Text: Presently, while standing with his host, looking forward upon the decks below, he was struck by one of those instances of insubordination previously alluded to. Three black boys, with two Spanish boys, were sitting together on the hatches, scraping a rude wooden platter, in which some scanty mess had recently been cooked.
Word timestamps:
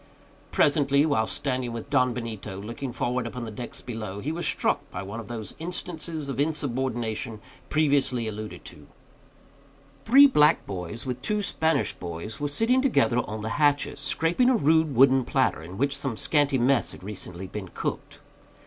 Presently, 0.51 1.05
while 1.05 1.27
standing 1.27 1.73
with 1.73 1.91
his 1.93 1.93
host, 1.95 2.47
looking 2.65 2.91
forward 2.91 3.27
upon 3.27 3.43
the 3.43 3.51
decks 3.51 3.81
below, 3.81 4.19
he 4.19 4.31
was 4.31 4.47
struck 4.47 4.79
by 4.89 5.03
one 5.03 5.19
of 5.19 5.27
those 5.27 5.53
instances 5.59 6.27
of 6.27 6.39
insubordination 6.39 7.39
previously 7.69 8.27
alluded 8.27 8.65
to. 8.65 8.87
Three 10.05 10.25
black 10.25 10.65
boys, 10.65 11.05
with 11.05 11.21
two 11.21 11.43
Spanish 11.43 11.93
boys, 11.93 12.39
were 12.39 12.47
sitting 12.47 12.81
together 12.81 13.17
on 13.29 13.41
the 13.43 13.49
hatches, 13.61 13.99
scraping 13.99 14.49
a 14.49 14.55
rude 14.55 14.95
wooden 14.95 15.23
platter, 15.23 15.61
in 15.61 15.77
which 15.77 15.95
some 15.95 16.17
scanty 16.17 16.57
mess 16.57 16.93
had 16.93 17.03
recently 17.03 17.45
been 17.45 17.67
cooked. 17.69 18.21